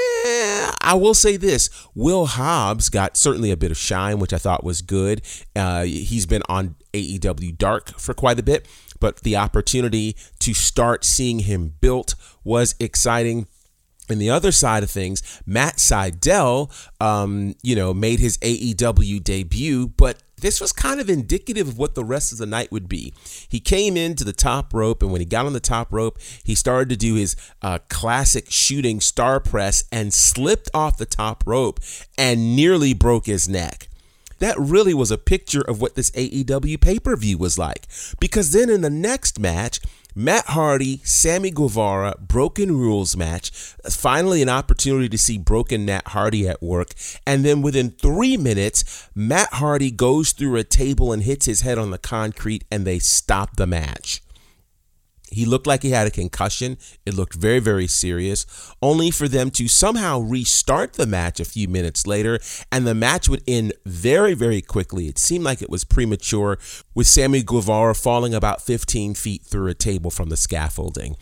I 0.88 0.94
will 0.94 1.12
say 1.12 1.36
this 1.36 1.68
Will 1.94 2.24
Hobbs 2.24 2.88
got 2.88 3.18
certainly 3.18 3.50
a 3.50 3.58
bit 3.58 3.70
of 3.70 3.76
shine, 3.76 4.18
which 4.18 4.32
I 4.32 4.38
thought 4.38 4.64
was 4.64 4.80
good. 4.80 5.20
Uh, 5.54 5.82
he's 5.82 6.24
been 6.24 6.42
on 6.48 6.76
AEW 6.94 7.58
Dark 7.58 8.00
for 8.00 8.14
quite 8.14 8.38
a 8.38 8.42
bit, 8.42 8.66
but 8.98 9.18
the 9.18 9.36
opportunity 9.36 10.16
to 10.38 10.54
start 10.54 11.04
seeing 11.04 11.40
him 11.40 11.74
built 11.82 12.14
was 12.42 12.74
exciting. 12.80 13.46
And 14.08 14.18
the 14.18 14.30
other 14.30 14.50
side 14.50 14.82
of 14.82 14.90
things, 14.90 15.42
Matt 15.44 15.76
Sydal, 15.76 16.72
um, 17.02 17.54
you 17.62 17.76
know, 17.76 17.92
made 17.92 18.18
his 18.18 18.38
AEW 18.38 19.22
debut, 19.22 19.88
but 19.88 20.22
this 20.40 20.60
was 20.60 20.72
kind 20.72 21.00
of 21.00 21.10
indicative 21.10 21.68
of 21.68 21.78
what 21.78 21.94
the 21.94 22.04
rest 22.04 22.32
of 22.32 22.38
the 22.38 22.46
night 22.46 22.72
would 22.72 22.88
be. 22.88 23.12
He 23.48 23.60
came 23.60 23.96
into 23.96 24.24
the 24.24 24.32
top 24.32 24.72
rope, 24.72 25.02
and 25.02 25.12
when 25.12 25.20
he 25.20 25.24
got 25.24 25.46
on 25.46 25.52
the 25.52 25.60
top 25.60 25.92
rope, 25.92 26.18
he 26.44 26.54
started 26.54 26.88
to 26.90 26.96
do 26.96 27.14
his 27.14 27.36
uh, 27.62 27.78
classic 27.88 28.46
shooting 28.50 29.00
star 29.00 29.40
press 29.40 29.84
and 29.90 30.12
slipped 30.12 30.70
off 30.72 30.96
the 30.96 31.06
top 31.06 31.44
rope 31.46 31.80
and 32.16 32.56
nearly 32.56 32.94
broke 32.94 33.26
his 33.26 33.48
neck. 33.48 33.88
That 34.38 34.58
really 34.58 34.94
was 34.94 35.10
a 35.10 35.18
picture 35.18 35.62
of 35.62 35.80
what 35.80 35.94
this 35.94 36.10
AEW 36.12 36.80
pay 36.80 36.98
per 36.98 37.16
view 37.16 37.38
was 37.38 37.58
like. 37.58 37.86
Because 38.20 38.52
then 38.52 38.70
in 38.70 38.82
the 38.82 38.90
next 38.90 39.38
match, 39.40 39.80
Matt 40.14 40.46
Hardy, 40.46 41.00
Sammy 41.04 41.50
Guevara, 41.50 42.14
Broken 42.18 42.76
Rules 42.76 43.16
match. 43.16 43.50
Finally, 43.90 44.42
an 44.42 44.48
opportunity 44.48 45.08
to 45.08 45.18
see 45.18 45.38
Broken 45.38 45.84
Matt 45.84 46.08
Hardy 46.08 46.48
at 46.48 46.62
work. 46.62 46.94
And 47.26 47.44
then 47.44 47.62
within 47.62 47.90
three 47.90 48.36
minutes, 48.36 49.08
Matt 49.14 49.54
Hardy 49.54 49.90
goes 49.90 50.32
through 50.32 50.56
a 50.56 50.64
table 50.64 51.12
and 51.12 51.22
hits 51.22 51.46
his 51.46 51.60
head 51.60 51.78
on 51.78 51.90
the 51.90 51.98
concrete, 51.98 52.64
and 52.70 52.86
they 52.86 52.98
stop 52.98 53.56
the 53.56 53.66
match. 53.66 54.22
He 55.30 55.44
looked 55.44 55.66
like 55.66 55.82
he 55.82 55.90
had 55.90 56.06
a 56.06 56.10
concussion. 56.10 56.78
It 57.04 57.14
looked 57.14 57.34
very, 57.34 57.58
very 57.58 57.86
serious, 57.86 58.46
only 58.80 59.10
for 59.10 59.28
them 59.28 59.50
to 59.52 59.68
somehow 59.68 60.20
restart 60.20 60.94
the 60.94 61.06
match 61.06 61.40
a 61.40 61.44
few 61.44 61.68
minutes 61.68 62.06
later, 62.06 62.40
and 62.72 62.86
the 62.86 62.94
match 62.94 63.28
would 63.28 63.42
end 63.46 63.72
very, 63.84 64.34
very 64.34 64.62
quickly. 64.62 65.06
It 65.06 65.18
seemed 65.18 65.44
like 65.44 65.62
it 65.62 65.70
was 65.70 65.84
premature, 65.84 66.58
with 66.94 67.06
Sammy 67.06 67.42
Guevara 67.42 67.94
falling 67.94 68.34
about 68.34 68.62
15 68.62 69.14
feet 69.14 69.42
through 69.44 69.68
a 69.68 69.74
table 69.74 70.10
from 70.10 70.28
the 70.30 70.36
scaffolding. 70.36 71.16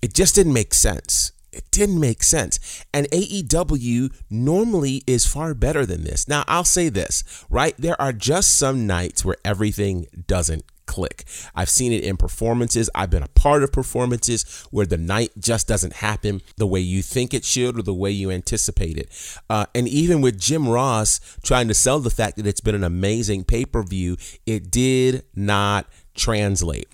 It 0.00 0.14
just 0.14 0.34
didn't 0.34 0.52
make 0.52 0.74
sense. 0.74 1.32
it 1.52 1.64
didn't 1.70 1.98
make 1.98 2.22
sense. 2.22 2.84
And 2.94 3.08
AEW 3.10 4.12
normally 4.30 5.02
is 5.06 5.26
far 5.26 5.54
better 5.54 5.84
than 5.84 6.04
this. 6.04 6.28
Now, 6.28 6.44
I'll 6.46 6.64
say 6.64 6.88
this, 6.88 7.24
right? 7.50 7.74
There 7.76 8.00
are 8.00 8.12
just 8.12 8.56
some 8.56 8.86
nights 8.86 9.24
where 9.24 9.36
everything 9.44 10.06
doesn't 10.26 10.64
click. 10.88 11.24
I've 11.54 11.68
seen 11.68 11.92
it 11.92 12.02
in 12.02 12.16
performances. 12.16 12.90
I've 12.94 13.10
been 13.10 13.22
a 13.22 13.28
part 13.28 13.62
of 13.62 13.70
performances 13.70 14.66
where 14.72 14.86
the 14.86 14.96
night 14.96 15.30
just 15.38 15.68
doesn't 15.68 15.92
happen 15.92 16.42
the 16.56 16.66
way 16.66 16.80
you 16.80 17.02
think 17.02 17.32
it 17.32 17.44
should 17.44 17.78
or 17.78 17.82
the 17.82 17.94
way 17.94 18.10
you 18.10 18.32
anticipate 18.32 18.96
it. 18.96 19.40
Uh, 19.48 19.66
and 19.74 19.86
even 19.86 20.20
with 20.20 20.40
Jim 20.40 20.68
Ross 20.68 21.20
trying 21.44 21.68
to 21.68 21.74
sell 21.74 22.00
the 22.00 22.10
fact 22.10 22.36
that 22.36 22.46
it's 22.46 22.60
been 22.60 22.74
an 22.74 22.82
amazing 22.82 23.44
pay 23.44 23.64
per 23.64 23.84
view, 23.84 24.16
it 24.46 24.70
did 24.70 25.22
not 25.36 25.86
translate. 26.14 26.88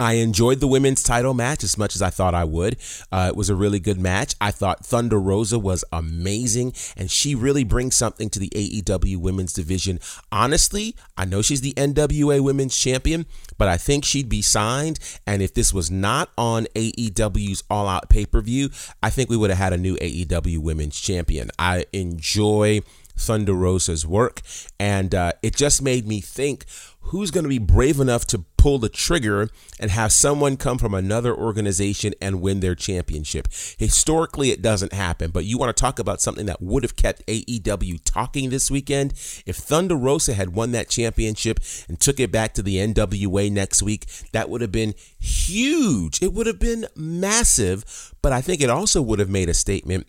I 0.00 0.14
enjoyed 0.14 0.60
the 0.60 0.68
women's 0.68 1.02
title 1.02 1.34
match 1.34 1.64
as 1.64 1.76
much 1.76 1.94
as 1.94 2.02
I 2.02 2.10
thought 2.10 2.34
I 2.34 2.44
would. 2.44 2.76
Uh, 3.10 3.26
it 3.28 3.36
was 3.36 3.50
a 3.50 3.54
really 3.54 3.80
good 3.80 3.98
match. 3.98 4.34
I 4.40 4.50
thought 4.50 4.84
Thunder 4.84 5.18
Rosa 5.18 5.58
was 5.58 5.84
amazing, 5.92 6.72
and 6.96 7.10
she 7.10 7.34
really 7.34 7.64
brings 7.64 7.96
something 7.96 8.30
to 8.30 8.38
the 8.38 8.50
AEW 8.50 9.16
women's 9.16 9.52
division. 9.52 9.98
Honestly, 10.30 10.94
I 11.16 11.24
know 11.24 11.42
she's 11.42 11.60
the 11.60 11.72
NWA 11.74 12.40
women's 12.40 12.76
champion, 12.76 13.26
but 13.56 13.68
I 13.68 13.76
think 13.76 14.04
she'd 14.04 14.28
be 14.28 14.42
signed. 14.42 14.98
And 15.26 15.42
if 15.42 15.54
this 15.54 15.72
was 15.74 15.90
not 15.90 16.30
on 16.38 16.66
AEW's 16.74 17.64
All 17.68 17.88
Out 17.88 18.08
pay 18.08 18.26
per 18.26 18.40
view, 18.40 18.70
I 19.02 19.10
think 19.10 19.30
we 19.30 19.36
would 19.36 19.50
have 19.50 19.58
had 19.58 19.72
a 19.72 19.78
new 19.78 19.96
AEW 19.96 20.58
women's 20.58 20.98
champion. 21.00 21.50
I 21.58 21.86
enjoy 21.92 22.82
Thunder 23.18 23.54
Rosa's 23.54 24.06
work, 24.06 24.40
and 24.78 25.14
uh, 25.14 25.32
it 25.42 25.56
just 25.56 25.82
made 25.82 26.06
me 26.06 26.20
think 26.20 26.64
who's 27.08 27.30
going 27.30 27.44
to 27.44 27.48
be 27.48 27.58
brave 27.58 28.00
enough 28.00 28.26
to 28.26 28.44
pull 28.58 28.78
the 28.78 28.88
trigger 28.88 29.48
and 29.80 29.90
have 29.90 30.12
someone 30.12 30.56
come 30.56 30.76
from 30.78 30.92
another 30.92 31.34
organization 31.34 32.12
and 32.20 32.42
win 32.42 32.60
their 32.60 32.74
championship. 32.74 33.48
Historically, 33.78 34.50
it 34.50 34.60
doesn't 34.60 34.92
happen, 34.92 35.30
but 35.30 35.44
you 35.44 35.56
want 35.56 35.74
to 35.74 35.80
talk 35.80 35.98
about 35.98 36.20
something 36.20 36.46
that 36.46 36.60
would 36.60 36.82
have 36.82 36.96
kept 36.96 37.24
AEW 37.26 38.00
talking 38.04 38.50
this 38.50 38.70
weekend? 38.70 39.12
If 39.46 39.56
Thunder 39.56 39.96
Rosa 39.96 40.34
had 40.34 40.54
won 40.54 40.72
that 40.72 40.90
championship 40.90 41.60
and 41.88 41.98
took 41.98 42.20
it 42.20 42.32
back 42.32 42.52
to 42.54 42.62
the 42.62 42.76
NWA 42.76 43.50
next 43.50 43.82
week, 43.82 44.06
that 44.32 44.50
would 44.50 44.60
have 44.60 44.72
been 44.72 44.94
huge. 45.18 46.22
It 46.22 46.34
would 46.34 46.46
have 46.46 46.58
been 46.58 46.86
massive, 46.94 48.12
but 48.20 48.32
I 48.32 48.40
think 48.40 48.60
it 48.60 48.70
also 48.70 49.00
would 49.00 49.18
have 49.18 49.30
made 49.30 49.48
a 49.48 49.54
statement 49.54 50.08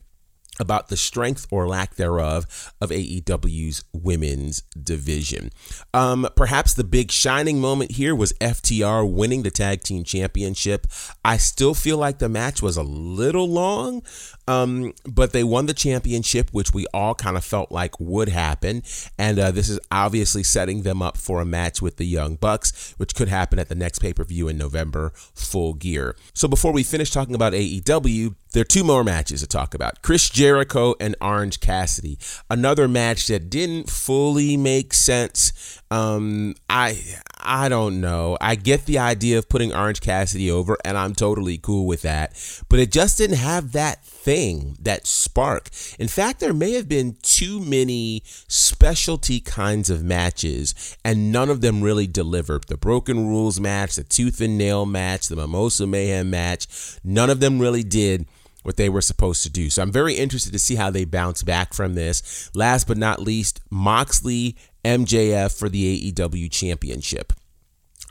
about 0.59 0.89
the 0.89 0.97
strength 0.97 1.47
or 1.51 1.67
lack 1.67 1.95
thereof 1.95 2.73
of 2.81 2.89
AEW's 2.89 3.83
women's 3.93 4.61
division. 4.61 5.51
Um, 5.93 6.27
perhaps 6.35 6.73
the 6.73 6.83
big 6.83 7.11
shining 7.11 7.59
moment 7.59 7.91
here 7.91 8.15
was 8.15 8.33
FTR 8.33 9.09
winning 9.11 9.43
the 9.43 9.51
tag 9.51 9.83
team 9.83 10.03
championship. 10.03 10.87
I 11.23 11.37
still 11.37 11.73
feel 11.73 11.97
like 11.97 12.19
the 12.19 12.29
match 12.29 12.61
was 12.61 12.77
a 12.77 12.83
little 12.83 13.47
long, 13.47 14.03
um, 14.47 14.93
but 15.05 15.31
they 15.31 15.43
won 15.43 15.65
the 15.65 15.73
championship, 15.73 16.49
which 16.51 16.73
we 16.73 16.85
all 16.93 17.15
kind 17.15 17.37
of 17.37 17.43
felt 17.43 17.71
like 17.71 17.99
would 17.99 18.29
happen. 18.29 18.83
And 19.17 19.39
uh, 19.39 19.51
this 19.51 19.69
is 19.69 19.79
obviously 19.91 20.43
setting 20.43 20.83
them 20.83 21.01
up 21.01 21.17
for 21.17 21.41
a 21.41 21.45
match 21.45 21.81
with 21.81 21.97
the 21.97 22.05
Young 22.05 22.35
Bucks, 22.35 22.93
which 22.97 23.15
could 23.15 23.27
happen 23.27 23.59
at 23.59 23.69
the 23.69 23.75
next 23.75 23.99
pay 23.99 24.13
per 24.13 24.23
view 24.23 24.47
in 24.47 24.57
November, 24.57 25.11
full 25.33 25.73
gear. 25.73 26.15
So 26.33 26.47
before 26.47 26.73
we 26.73 26.83
finish 26.83 27.11
talking 27.11 27.35
about 27.35 27.53
AEW, 27.53 28.35
there 28.51 28.61
are 28.61 28.65
two 28.65 28.83
more 28.83 29.03
matches 29.03 29.41
to 29.41 29.47
talk 29.47 29.75
about 29.75 30.01
Chris 30.01 30.27
Jericho 30.29 30.48
and 30.99 31.15
Orange 31.21 31.59
Cassidy. 31.59 32.17
Another 32.49 32.87
match 32.87 33.27
that 33.27 33.49
didn't 33.49 33.89
fully 33.89 34.57
make 34.57 34.93
sense. 34.93 35.81
Um, 35.91 36.55
I 36.69 37.01
I 37.41 37.69
don't 37.69 38.01
know. 38.01 38.37
I 38.41 38.55
get 38.55 38.85
the 38.85 38.99
idea 38.99 39.37
of 39.37 39.49
putting 39.49 39.73
Orange 39.73 40.01
Cassidy 40.01 40.51
over, 40.51 40.77
and 40.83 40.97
I'm 40.97 41.15
totally 41.15 41.57
cool 41.57 41.87
with 41.87 42.01
that. 42.01 42.33
But 42.69 42.79
it 42.79 42.91
just 42.91 43.17
didn't 43.17 43.37
have 43.37 43.71
that 43.71 44.03
thing, 44.03 44.77
that 44.81 45.07
spark. 45.07 45.69
In 45.97 46.07
fact, 46.07 46.39
there 46.39 46.53
may 46.53 46.73
have 46.73 46.89
been 46.89 47.17
too 47.21 47.59
many 47.59 48.23
specialty 48.25 49.39
kinds 49.39 49.89
of 49.89 50.03
matches, 50.03 50.97
and 51.03 51.31
none 51.31 51.49
of 51.49 51.61
them 51.61 51.81
really 51.81 52.07
delivered. 52.07 52.65
The 52.65 52.77
Broken 52.77 53.27
Rules 53.27 53.59
match, 53.59 53.95
the 53.95 54.03
Tooth 54.03 54.41
and 54.41 54.57
Nail 54.57 54.85
match, 54.85 55.27
the 55.27 55.35
Mimosa 55.35 55.87
Mayhem 55.87 56.29
match, 56.29 56.67
none 57.03 57.29
of 57.29 57.39
them 57.39 57.59
really 57.59 57.83
did 57.83 58.25
what 58.69 58.77
they 58.77 58.87
were 58.87 59.01
supposed 59.01 59.41
to 59.41 59.49
do. 59.49 59.67
So 59.67 59.81
I'm 59.81 59.91
very 59.91 60.13
interested 60.13 60.53
to 60.53 60.59
see 60.59 60.75
how 60.75 60.91
they 60.91 61.03
bounce 61.03 61.41
back 61.41 61.73
from 61.73 61.95
this. 61.95 62.51
Last 62.53 62.87
but 62.87 62.97
not 62.97 63.19
least, 63.19 63.61
Moxley 63.71 64.55
MJF 64.85 65.57
for 65.57 65.69
the 65.69 66.11
AEW 66.11 66.51
championship. 66.51 67.33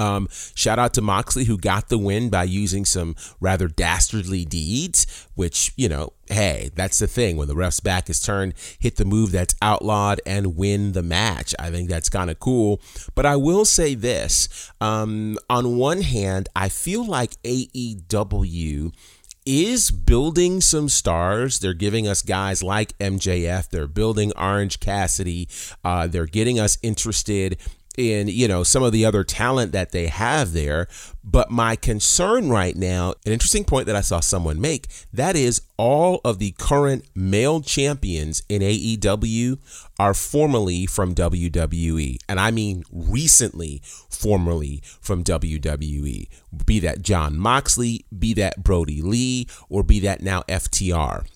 Um, 0.01 0.29
shout 0.57 0.81
out 0.81 0.95
to 0.95 1.01
Moxley 1.01 1.45
who 1.45 1.59
got 1.59 1.91
the 1.91 1.99
win 1.99 2.29
by 2.29 2.43
using 2.43 2.85
some 2.85 3.15
rather 3.39 3.69
dastardly 3.69 4.45
deeds, 4.45 5.29
which, 5.37 5.73
you 5.77 5.89
know, 5.89 6.13
hey, 6.29 6.71
that's 6.75 6.99
the 6.99 7.07
thing. 7.07 7.37
When 7.37 7.47
the 7.47 7.55
ref's 7.55 7.79
back 7.79 8.11
is 8.11 8.19
turned, 8.19 8.55
hit 8.81 8.97
the 8.97 9.05
move 9.05 9.31
that's 9.31 9.55
outlawed 9.63 10.21
and 10.27 10.57
win 10.57 10.91
the 10.91 11.05
match. 11.05 11.55
I 11.57 11.71
think 11.71 11.89
that's 11.89 12.09
kind 12.09 12.31
of 12.31 12.41
cool. 12.41 12.81
But 13.15 13.27
I 13.27 13.37
will 13.37 13.65
say 13.65 13.95
this 13.95 14.73
um, 14.81 15.39
on 15.49 15.77
one 15.77 16.03
hand, 16.03 16.49
I 16.57 16.69
feel 16.69 17.05
like 17.05 17.41
AEW 17.43 18.93
is 19.49 19.91
building 19.91 20.61
some 20.61 20.91
stars. 20.91 21.61
They're 21.61 21.73
giving 21.73 22.07
us 22.07 22.21
guys 22.21 22.63
like 22.63 22.97
MJF. 22.99 23.71
They're 23.71 23.87
building 23.87 24.31
Orange 24.37 24.79
Cassidy. 24.79 25.49
Uh, 25.83 26.07
they're 26.07 26.27
getting 26.27 26.61
us 26.61 26.77
interested 26.83 27.57
in 27.99 28.29
you 28.29 28.49
know 28.49 28.63
some 28.63 28.83
of 28.83 28.93
the 28.93 29.05
other 29.05 29.25
talent 29.25 29.73
that 29.73 29.93
they 29.93 30.07
have 30.07 30.53
there. 30.53 30.87
But 31.25 31.51
my 31.51 31.77
concern 31.77 32.49
right 32.49 32.75
now 32.75 33.15
an 33.27 33.33
interesting 33.33 33.65
point 33.65 33.87
that 33.87 33.97
i 33.97 34.01
saw 34.01 34.21
someone 34.21 34.61
make 34.61 34.87
that 35.13 35.37
is 35.37 35.61
all 35.77 36.21
of 36.25 36.39
the 36.39 36.53
current 36.53 37.05
male 37.15 37.61
champions 37.61 38.43
in 38.49 38.63
aew 38.63 39.59
are 39.99 40.15
formerly 40.15 40.87
from 40.87 41.15
wwe 41.15 42.17
and 42.29 42.41
i 42.41 42.51
mean 42.51 42.83
recently 42.91 43.83
formerly 44.09 44.83
from 45.01 45.23
wwe 45.23 46.29
be 46.65 46.81
that 46.81 47.03
Jon 47.03 47.39
moxley 47.39 48.07
be 48.17 48.33
that 48.35 48.63
Brodie 48.63 49.03
lee 49.03 49.47
or 49.69 49.83
be 49.83 50.01
that 50.01 50.23
now 50.23 50.43
ftr 50.49 51.27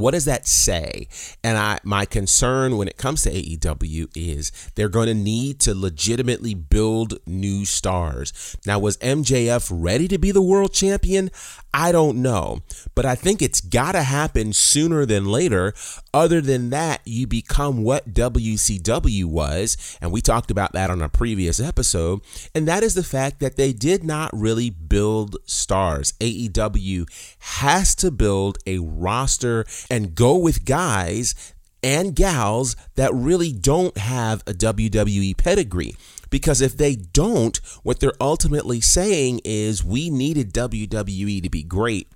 what 0.00 0.12
does 0.12 0.24
that 0.24 0.48
say? 0.48 1.06
And 1.44 1.56
I 1.56 1.78
my 1.84 2.04
concern 2.06 2.76
when 2.76 2.88
it 2.88 2.96
comes 2.96 3.22
to 3.22 3.30
AEW 3.30 4.08
is 4.16 4.50
they're 4.74 4.88
going 4.88 5.08
to 5.08 5.14
need 5.14 5.60
to 5.60 5.74
legitimately 5.74 6.54
build 6.54 7.18
new 7.26 7.64
stars. 7.64 8.56
Now 8.66 8.78
was 8.78 8.96
MJF 8.98 9.70
ready 9.72 10.08
to 10.08 10.18
be 10.18 10.32
the 10.32 10.42
world 10.42 10.72
champion? 10.72 11.30
I 11.72 11.92
don't 11.92 12.20
know, 12.20 12.62
but 12.96 13.06
I 13.06 13.14
think 13.14 13.40
it's 13.40 13.60
got 13.60 13.92
to 13.92 14.02
happen 14.02 14.52
sooner 14.52 15.06
than 15.06 15.26
later. 15.26 15.72
Other 16.12 16.40
than 16.40 16.70
that, 16.70 17.00
you 17.04 17.28
become 17.28 17.84
what 17.84 18.12
WCW 18.12 19.24
was, 19.26 19.98
and 20.00 20.10
we 20.10 20.20
talked 20.20 20.50
about 20.50 20.72
that 20.72 20.90
on 20.90 21.00
a 21.00 21.08
previous 21.08 21.60
episode, 21.60 22.22
and 22.56 22.66
that 22.66 22.82
is 22.82 22.94
the 22.94 23.04
fact 23.04 23.38
that 23.38 23.54
they 23.54 23.72
did 23.72 24.02
not 24.02 24.30
really 24.32 24.70
build 24.70 25.36
stars. 25.44 26.12
AEW 26.20 27.06
has 27.38 27.94
to 27.96 28.10
build 28.10 28.58
a 28.66 28.78
roster 28.78 29.64
and 29.90 30.14
go 30.14 30.36
with 30.36 30.64
guys 30.64 31.54
and 31.82 32.14
gals 32.14 32.76
that 32.94 33.12
really 33.14 33.52
don't 33.52 33.96
have 33.96 34.42
a 34.42 34.52
WWE 34.52 35.36
pedigree. 35.36 35.96
Because 36.28 36.60
if 36.60 36.76
they 36.76 36.94
don't, 36.94 37.56
what 37.82 37.98
they're 38.00 38.12
ultimately 38.20 38.80
saying 38.80 39.40
is 39.44 39.84
we 39.84 40.10
needed 40.10 40.52
WWE 40.52 41.42
to 41.42 41.50
be 41.50 41.62
great. 41.62 42.08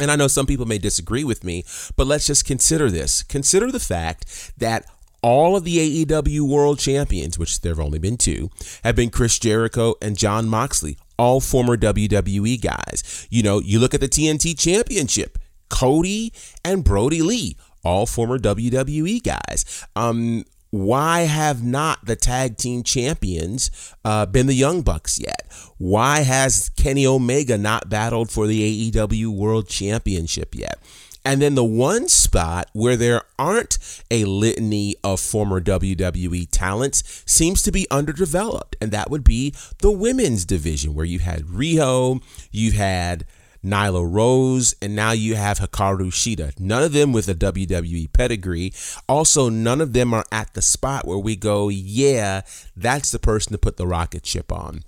And 0.00 0.10
I 0.10 0.16
know 0.16 0.28
some 0.28 0.46
people 0.46 0.66
may 0.66 0.78
disagree 0.78 1.24
with 1.24 1.42
me, 1.42 1.64
but 1.96 2.06
let's 2.06 2.26
just 2.26 2.44
consider 2.44 2.90
this. 2.90 3.22
Consider 3.22 3.72
the 3.72 3.80
fact 3.80 4.52
that 4.58 4.84
all 5.22 5.56
of 5.56 5.64
the 5.64 6.04
AEW 6.04 6.42
world 6.42 6.78
champions, 6.78 7.38
which 7.38 7.60
there 7.60 7.72
have 7.72 7.84
only 7.84 7.98
been 7.98 8.16
two, 8.16 8.50
have 8.84 8.94
been 8.94 9.10
Chris 9.10 9.38
Jericho 9.38 9.94
and 10.00 10.16
Jon 10.16 10.48
Moxley, 10.48 10.96
all 11.18 11.40
former 11.40 11.76
WWE 11.76 12.60
guys. 12.60 13.26
You 13.30 13.42
know, 13.42 13.58
you 13.60 13.80
look 13.80 13.94
at 13.94 14.00
the 14.00 14.08
TNT 14.08 14.56
championship, 14.56 15.38
Cody 15.68 16.32
and 16.64 16.84
Brodie 16.84 17.22
Lee, 17.22 17.56
all 17.84 18.06
former 18.06 18.38
WWE 18.38 19.22
guys. 19.22 19.86
Um, 19.96 20.44
why 20.70 21.20
have 21.20 21.62
not 21.64 22.04
the 22.04 22.16
tag 22.16 22.58
team 22.58 22.82
champions 22.82 23.70
uh, 24.04 24.26
been 24.26 24.46
the 24.46 24.54
Young 24.54 24.82
Bucks 24.82 25.18
yet? 25.18 25.46
Why 25.78 26.20
has 26.20 26.70
Kenny 26.76 27.06
Omega 27.06 27.56
not 27.56 27.88
battled 27.88 28.30
for 28.30 28.46
the 28.46 28.90
AEW 28.90 29.28
World 29.28 29.68
Championship 29.68 30.54
yet? 30.54 30.78
And 31.24 31.42
then 31.42 31.56
the 31.56 31.64
one 31.64 32.08
spot 32.08 32.70
where 32.72 32.96
there 32.96 33.22
aren't 33.38 33.78
a 34.10 34.24
litany 34.24 34.96
of 35.04 35.20
former 35.20 35.60
WWE 35.60 36.48
talents 36.50 37.22
seems 37.26 37.60
to 37.62 37.72
be 37.72 37.86
underdeveloped, 37.90 38.76
and 38.80 38.92
that 38.92 39.10
would 39.10 39.24
be 39.24 39.54
the 39.78 39.90
women's 39.90 40.44
division, 40.44 40.94
where 40.94 41.04
you 41.04 41.18
had 41.18 41.42
Riho, 41.42 42.22
you 42.50 42.72
had 42.72 43.26
Nyla 43.64 44.06
Rose, 44.08 44.74
and 44.80 44.94
now 44.94 45.12
you 45.12 45.34
have 45.34 45.58
Hikaru 45.58 46.10
Shida. 46.10 46.58
None 46.60 46.82
of 46.82 46.92
them 46.92 47.12
with 47.12 47.28
a 47.28 47.34
WWE 47.34 48.12
pedigree. 48.12 48.72
Also, 49.08 49.48
none 49.48 49.80
of 49.80 49.92
them 49.92 50.14
are 50.14 50.24
at 50.30 50.54
the 50.54 50.62
spot 50.62 51.06
where 51.06 51.18
we 51.18 51.36
go, 51.36 51.68
yeah, 51.68 52.42
that's 52.76 53.10
the 53.10 53.18
person 53.18 53.52
to 53.52 53.58
put 53.58 53.76
the 53.76 53.86
rocket 53.86 54.24
ship 54.26 54.52
on. 54.52 54.82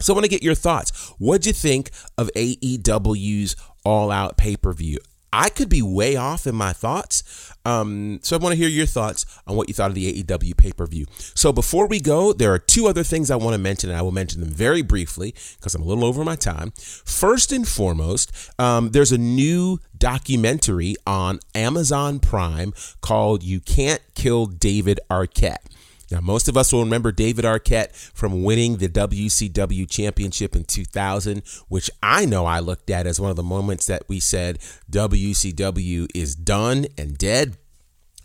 So 0.00 0.12
I 0.12 0.16
want 0.16 0.24
to 0.24 0.30
get 0.30 0.42
your 0.42 0.54
thoughts. 0.54 1.12
What'd 1.18 1.46
you 1.46 1.52
think 1.52 1.90
of 2.16 2.30
AEW's 2.34 3.56
All 3.84 4.10
Out 4.10 4.36
pay 4.36 4.56
per 4.56 4.72
view? 4.72 4.98
I 5.32 5.48
could 5.48 5.68
be 5.68 5.82
way 5.82 6.16
off 6.16 6.46
in 6.46 6.54
my 6.54 6.72
thoughts. 6.72 7.52
Um, 7.64 8.18
so 8.22 8.36
I 8.36 8.40
want 8.40 8.52
to 8.52 8.56
hear 8.56 8.68
your 8.68 8.86
thoughts 8.86 9.24
on 9.46 9.56
what 9.56 9.68
you 9.68 9.74
thought 9.74 9.90
of 9.90 9.94
the 9.94 10.22
AEW 10.22 10.56
pay 10.56 10.72
per 10.72 10.86
view. 10.86 11.06
So 11.16 11.52
before 11.52 11.86
we 11.86 12.00
go, 12.00 12.32
there 12.32 12.52
are 12.52 12.58
two 12.58 12.86
other 12.86 13.02
things 13.02 13.30
I 13.30 13.36
want 13.36 13.54
to 13.54 13.58
mention, 13.58 13.88
and 13.88 13.98
I 13.98 14.02
will 14.02 14.12
mention 14.12 14.40
them 14.40 14.50
very 14.50 14.82
briefly 14.82 15.34
because 15.56 15.74
I'm 15.74 15.82
a 15.82 15.86
little 15.86 16.04
over 16.04 16.24
my 16.24 16.36
time. 16.36 16.72
First 16.76 17.52
and 17.52 17.66
foremost, 17.66 18.50
um, 18.58 18.90
there's 18.90 19.12
a 19.12 19.18
new 19.18 19.78
documentary 19.96 20.96
on 21.06 21.38
Amazon 21.54 22.18
Prime 22.18 22.74
called 23.00 23.42
You 23.42 23.60
Can't 23.60 24.02
Kill 24.14 24.46
David 24.46 24.98
Arquette. 25.08 25.58
Now, 26.12 26.20
most 26.20 26.46
of 26.46 26.58
us 26.58 26.74
will 26.74 26.84
remember 26.84 27.10
David 27.10 27.46
Arquette 27.46 27.94
from 28.12 28.44
winning 28.44 28.76
the 28.76 28.88
WCW 28.90 29.88
championship 29.88 30.54
in 30.54 30.64
2000, 30.64 31.42
which 31.68 31.90
I 32.02 32.26
know 32.26 32.44
I 32.44 32.60
looked 32.60 32.90
at 32.90 33.06
as 33.06 33.18
one 33.18 33.30
of 33.30 33.36
the 33.36 33.42
moments 33.42 33.86
that 33.86 34.02
we 34.08 34.20
said 34.20 34.58
WCW 34.90 36.08
is 36.14 36.34
done 36.34 36.84
and 36.98 37.16
dead. 37.16 37.56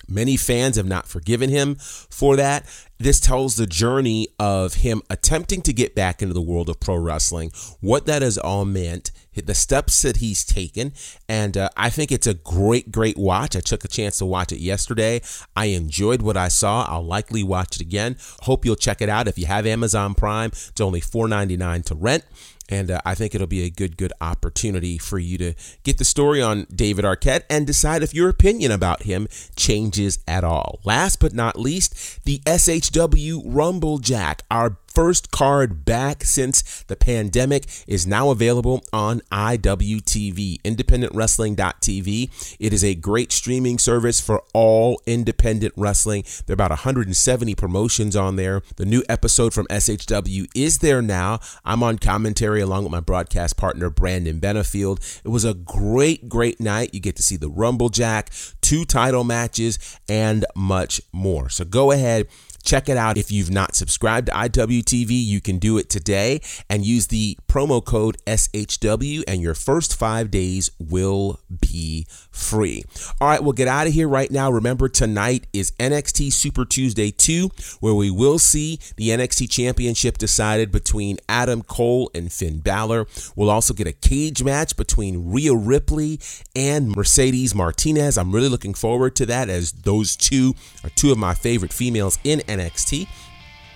Many 0.05 0.35
fans 0.35 0.75
have 0.75 0.85
not 0.85 1.07
forgiven 1.07 1.49
him 1.49 1.75
for 1.75 2.35
that. 2.35 2.65
This 2.99 3.19
tells 3.19 3.55
the 3.55 3.67
journey 3.67 4.27
of 4.39 4.75
him 4.75 5.01
attempting 5.09 5.61
to 5.63 5.73
get 5.73 5.93
back 5.93 6.21
into 6.21 6.33
the 6.33 6.41
world 6.41 6.69
of 6.69 6.79
pro 6.79 6.95
wrestling, 6.95 7.51
what 7.79 8.05
that 8.07 8.21
has 8.21 8.37
all 8.37 8.65
meant, 8.65 9.11
the 9.35 9.53
steps 9.53 10.01
that 10.01 10.17
he's 10.17 10.43
taken. 10.43 10.93
And 11.29 11.55
uh, 11.57 11.69
I 11.77 11.89
think 11.89 12.11
it's 12.11 12.25
a 12.25 12.33
great, 12.33 12.91
great 12.91 13.17
watch. 13.17 13.55
I 13.55 13.59
took 13.59 13.85
a 13.85 13.87
chance 13.87 14.17
to 14.17 14.25
watch 14.25 14.51
it 14.51 14.59
yesterday. 14.59 15.21
I 15.55 15.65
enjoyed 15.65 16.21
what 16.21 16.37
I 16.37 16.47
saw. 16.47 16.85
I'll 16.89 17.05
likely 17.05 17.43
watch 17.43 17.75
it 17.75 17.81
again. 17.81 18.17
Hope 18.41 18.65
you'll 18.65 18.75
check 18.75 19.01
it 19.01 19.09
out. 19.09 19.27
If 19.27 19.37
you 19.37 19.45
have 19.45 19.67
Amazon 19.67 20.15
Prime, 20.15 20.49
it's 20.51 20.81
only 20.81 21.01
$4.99 21.01 21.85
to 21.85 21.95
rent. 21.95 22.23
And 22.69 22.91
uh, 22.91 22.99
I 23.05 23.15
think 23.15 23.33
it'll 23.33 23.47
be 23.47 23.63
a 23.63 23.69
good, 23.69 23.97
good 23.97 24.13
opportunity 24.19 24.97
for 24.97 25.19
you 25.19 25.37
to 25.37 25.53
get 25.83 25.97
the 25.97 26.05
story 26.05 26.41
on 26.41 26.67
David 26.73 27.05
Arquette 27.05 27.43
and 27.49 27.65
decide 27.65 28.03
if 28.03 28.13
your 28.13 28.29
opinion 28.29 28.71
about 28.71 29.03
him 29.03 29.27
changes 29.55 30.19
at 30.27 30.43
all. 30.43 30.79
Last 30.83 31.19
but 31.19 31.33
not 31.33 31.57
least, 31.57 32.25
the 32.25 32.41
SHW 32.87 33.41
Rumble 33.45 33.97
Jack, 33.97 34.43
our 34.49 34.77
first 34.97 35.29
card 35.29 35.85
back 35.85 36.23
since 36.23 36.83
the 36.87 36.95
pandemic 36.95 37.65
is 37.85 38.07
now 38.07 38.31
available 38.31 38.83
on 38.91 39.21
IWTV, 39.31 40.59
independentwrestling.tv. 40.63 42.57
It 42.59 42.73
is 42.73 42.83
a 42.83 42.95
great 42.95 43.31
streaming 43.31 43.77
service 43.77 44.19
for 44.19 44.41
all 44.55 44.99
independent 45.05 45.75
wrestling. 45.77 46.23
There 46.47 46.53
are 46.53 46.55
about 46.55 46.71
170 46.71 47.53
promotions 47.53 48.15
on 48.15 48.37
there. 48.37 48.63
The 48.77 48.85
new 48.85 49.03
episode 49.07 49.53
from 49.53 49.67
SHW 49.67 50.47
is 50.55 50.79
there 50.79 51.03
now. 51.03 51.41
I'm 51.63 51.83
on 51.83 51.99
commentary 51.99 52.61
along 52.61 52.83
with 52.83 52.91
my 52.91 52.99
broadcast 52.99 53.55
partner, 53.55 53.91
Brandon 53.91 54.39
Benefield. 54.39 55.21
It 55.23 55.29
was 55.29 55.45
a 55.45 55.53
great, 55.53 56.27
great 56.27 56.59
night. 56.59 56.95
You 56.95 57.01
get 57.01 57.15
to 57.17 57.23
see 57.23 57.37
the 57.37 57.51
Rumble 57.51 57.89
Jack, 57.89 58.31
two 58.61 58.83
title 58.83 59.23
matches, 59.23 59.77
and 60.09 60.43
much 60.55 61.01
more. 61.11 61.49
So 61.49 61.65
go 61.65 61.91
ahead 61.91 62.27
Check 62.67 62.89
it 62.89 62.97
out. 62.97 63.17
If 63.17 63.31
you've 63.31 63.49
not 63.49 63.77
subscribed 63.77 64.27
to 64.27 64.33
IWTV, 64.33 65.07
you 65.09 65.39
can 65.39 65.57
do 65.57 65.77
it 65.77 65.89
today 65.89 66.41
and 66.69 66.85
use 66.85 67.07
the 67.07 67.37
promo 67.47 67.83
code 67.83 68.17
SHW, 68.27 69.23
and 69.25 69.41
your 69.41 69.53
first 69.53 69.97
five 69.97 70.29
days 70.29 70.69
will 70.77 71.39
be 71.61 72.05
free. 72.29 72.83
All 73.21 73.29
right, 73.29 73.41
we'll 73.41 73.53
get 73.53 73.69
out 73.69 73.87
of 73.87 73.93
here 73.93 74.09
right 74.09 74.29
now. 74.29 74.51
Remember, 74.51 74.89
tonight 74.89 75.47
is 75.53 75.71
NXT 75.79 76.33
Super 76.33 76.65
Tuesday 76.65 77.09
2, 77.09 77.49
where 77.79 77.93
we 77.93 78.11
will 78.11 78.37
see 78.37 78.79
the 78.97 79.11
NXT 79.11 79.49
Championship 79.49 80.17
decided 80.17 80.69
between 80.69 81.19
Adam 81.29 81.61
Cole 81.61 82.11
and 82.13 82.33
Finn 82.33 82.59
Balor. 82.59 83.07
We'll 83.37 83.49
also 83.49 83.73
get 83.73 83.87
a 83.87 83.93
cage 83.93 84.43
match 84.43 84.75
between 84.75 85.31
Rhea 85.31 85.55
Ripley 85.55 86.19
and 86.53 86.93
Mercedes 86.93 87.55
Martinez. 87.55 88.17
I'm 88.17 88.33
really 88.33 88.49
looking 88.49 88.73
forward 88.73 89.15
to 89.15 89.25
that 89.27 89.47
as 89.47 89.71
those 89.71 90.17
two 90.17 90.53
are 90.83 90.89
two 90.89 91.13
of 91.13 91.17
my 91.17 91.33
favorite 91.33 91.71
females 91.71 92.19
in 92.25 92.39
NXT. 92.39 92.56
NXT. 92.57 93.07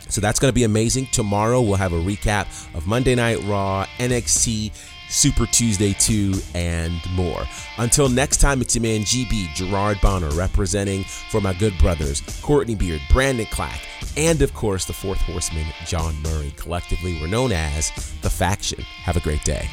So 0.09 0.19
that's 0.19 0.39
going 0.39 0.49
to 0.49 0.55
be 0.55 0.63
amazing. 0.63 1.07
Tomorrow 1.07 1.61
we'll 1.61 1.75
have 1.75 1.93
a 1.93 2.01
recap 2.01 2.47
of 2.75 2.85
Monday 2.87 3.15
Night 3.15 3.41
Raw, 3.43 3.85
NXT, 3.97 4.71
Super 5.09 5.45
Tuesday 5.45 5.93
2, 5.93 6.33
and 6.55 6.99
more. 7.11 7.43
Until 7.77 8.09
next 8.09 8.37
time, 8.37 8.61
it's 8.61 8.75
your 8.75 8.83
man 8.83 9.01
GB, 9.01 9.53
Gerard 9.53 9.99
Bonner, 10.01 10.29
representing 10.29 11.03
for 11.03 11.41
my 11.41 11.53
good 11.53 11.77
brothers, 11.79 12.21
Courtney 12.41 12.75
Beard, 12.75 13.01
Brandon 13.11 13.45
Clack, 13.47 13.81
and 14.17 14.41
of 14.41 14.53
course, 14.53 14.85
the 14.85 14.93
fourth 14.93 15.19
horseman, 15.21 15.65
John 15.85 16.15
Murray. 16.21 16.53
Collectively, 16.55 17.19
we're 17.19 17.27
known 17.27 17.51
as 17.51 17.91
The 18.21 18.29
Faction. 18.29 18.81
Have 19.03 19.17
a 19.17 19.21
great 19.21 19.43
day. 19.43 19.67